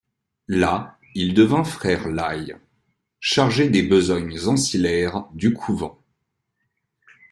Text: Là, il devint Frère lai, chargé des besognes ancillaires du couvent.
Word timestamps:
Là, 0.47 0.97
il 1.13 1.35
devint 1.35 1.63
Frère 1.63 2.07
lai, 2.09 2.55
chargé 3.19 3.69
des 3.69 3.83
besognes 3.83 4.35
ancillaires 4.47 5.25
du 5.31 5.53
couvent. 5.53 6.01